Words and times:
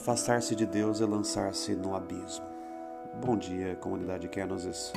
Afastar-se 0.00 0.56
de 0.56 0.64
Deus 0.64 1.02
é 1.02 1.04
lançar-se 1.04 1.74
no 1.76 1.94
abismo. 1.94 2.46
Bom 3.22 3.36
dia, 3.36 3.76
comunidade 3.76 4.28
Kenosis. 4.28 4.94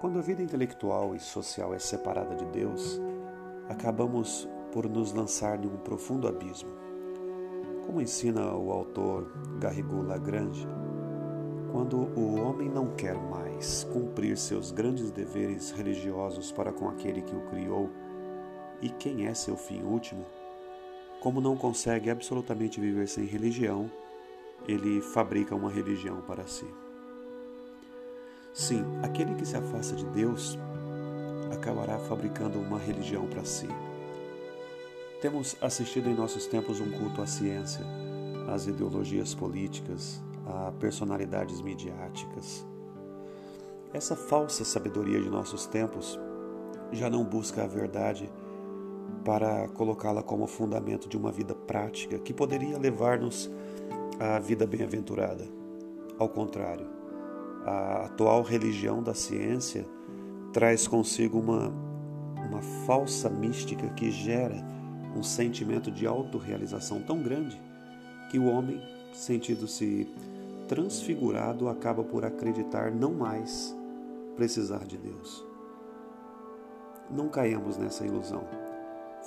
Quando 0.00 0.18
a 0.18 0.22
vida 0.22 0.42
intelectual 0.42 1.14
e 1.14 1.20
social 1.20 1.72
é 1.72 1.78
separada 1.78 2.34
de 2.34 2.44
Deus, 2.46 3.00
acabamos 3.68 4.48
por 4.72 4.88
nos 4.88 5.12
lançar 5.12 5.62
em 5.62 5.68
um 5.68 5.76
profundo 5.76 6.26
abismo. 6.26 6.68
Como 7.86 8.00
ensina 8.00 8.52
o 8.56 8.72
autor 8.72 9.32
Garrigou 9.60 10.02
Lagrange, 10.02 10.66
quando 11.70 11.96
o 12.18 12.40
homem 12.40 12.68
não 12.68 12.88
quer 12.96 13.14
mais 13.14 13.84
cumprir 13.92 14.36
seus 14.36 14.72
grandes 14.72 15.12
deveres 15.12 15.70
religiosos 15.70 16.50
para 16.50 16.72
com 16.72 16.88
aquele 16.88 17.22
que 17.22 17.36
o 17.36 17.46
criou 17.46 17.88
e 18.82 18.88
quem 18.88 19.28
é 19.28 19.32
seu 19.32 19.56
fim 19.56 19.84
último, 19.84 20.26
como 21.20 21.40
não 21.40 21.56
consegue 21.56 22.10
absolutamente 22.10 22.80
viver 22.80 23.08
sem 23.08 23.24
religião, 23.24 23.90
ele 24.68 25.00
fabrica 25.00 25.54
uma 25.54 25.70
religião 25.70 26.20
para 26.22 26.46
si. 26.46 26.66
Sim, 28.52 28.84
aquele 29.02 29.34
que 29.34 29.44
se 29.44 29.56
afasta 29.56 29.94
de 29.94 30.06
Deus 30.06 30.58
acabará 31.52 31.98
fabricando 31.98 32.58
uma 32.58 32.78
religião 32.78 33.26
para 33.26 33.44
si. 33.44 33.68
Temos 35.20 35.56
assistido 35.60 36.08
em 36.08 36.14
nossos 36.14 36.46
tempos 36.46 36.80
um 36.80 36.90
culto 36.90 37.22
à 37.22 37.26
ciência, 37.26 37.84
às 38.48 38.66
ideologias 38.66 39.34
políticas, 39.34 40.22
a 40.46 40.72
personalidades 40.72 41.60
midiáticas. 41.60 42.66
Essa 43.92 44.14
falsa 44.14 44.64
sabedoria 44.64 45.20
de 45.20 45.28
nossos 45.28 45.66
tempos 45.66 46.18
já 46.92 47.10
não 47.10 47.24
busca 47.24 47.64
a 47.64 47.66
verdade 47.66 48.30
para 49.26 49.66
colocá-la 49.70 50.22
como 50.22 50.46
fundamento 50.46 51.08
de 51.08 51.16
uma 51.16 51.32
vida 51.32 51.52
prática 51.52 52.16
que 52.16 52.32
poderia 52.32 52.78
levar-nos 52.78 53.50
à 54.20 54.38
vida 54.38 54.64
bem-aventurada. 54.64 55.44
Ao 56.16 56.28
contrário, 56.28 56.86
a 57.64 58.04
atual 58.04 58.42
religião 58.42 59.02
da 59.02 59.14
ciência 59.14 59.84
traz 60.52 60.86
consigo 60.86 61.40
uma, 61.40 61.72
uma 62.48 62.62
falsa 62.86 63.28
mística 63.28 63.88
que 63.88 64.12
gera 64.12 64.64
um 65.16 65.24
sentimento 65.24 65.90
de 65.90 66.06
autorrealização 66.06 67.02
tão 67.02 67.20
grande 67.20 67.60
que 68.30 68.38
o 68.38 68.46
homem, 68.46 68.80
sentindo-se 69.12 70.06
transfigurado, 70.68 71.68
acaba 71.68 72.04
por 72.04 72.24
acreditar 72.24 72.92
não 72.92 73.12
mais 73.12 73.76
precisar 74.36 74.84
de 74.84 74.96
Deus. 74.96 75.44
Não 77.10 77.28
caiamos 77.28 77.76
nessa 77.76 78.06
ilusão. 78.06 78.65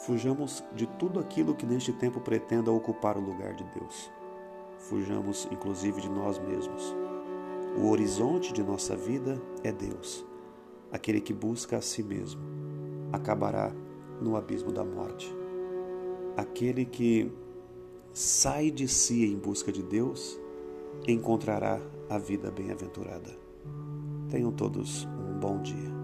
Fujamos 0.06 0.64
de 0.74 0.88
tudo 0.88 1.20
aquilo 1.20 1.54
que 1.54 1.66
neste 1.66 1.92
tempo 1.92 2.20
pretenda 2.22 2.72
ocupar 2.72 3.18
o 3.18 3.22
lugar 3.22 3.54
de 3.54 3.64
Deus. 3.66 4.10
Fujamos, 4.78 5.48
inclusive, 5.52 6.02
de 6.02 6.10
nós 6.10 6.40
mesmos. 6.40 6.96
O 7.78 7.90
horizonte 7.90 8.54
de 8.54 8.64
nossa 8.64 8.96
vida 8.96 9.42
é 9.64 9.72
Deus. 9.72 10.26
Aquele 10.92 11.20
que 11.20 11.34
busca 11.34 11.78
a 11.78 11.82
si 11.82 12.02
mesmo 12.02 12.42
acabará 13.12 13.72
no 14.22 14.36
abismo 14.36 14.72
da 14.72 14.84
morte. 14.84 15.34
Aquele 16.38 16.86
que 16.86 17.32
sai 18.14 18.72
de 18.72 18.88
si 18.88 19.26
em 19.26 19.38
busca 19.38 19.72
de 19.72 19.84
Deus 19.84 20.40
encontrará 21.08 21.80
a 22.10 22.18
vida 22.18 22.50
bem-aventurada. 22.50 23.38
Tenham 24.30 24.52
todos 24.52 25.06
um 25.06 25.40
bom 25.40 25.62
dia. 25.62 25.99